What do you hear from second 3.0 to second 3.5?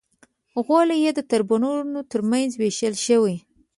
شوی.